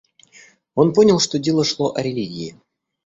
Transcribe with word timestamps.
Он 0.73 0.93
понял, 0.95 1.19
что 1.19 1.37
дело 1.37 1.63
шло 1.63 1.93
о 1.93 2.01
религии. 2.01 2.59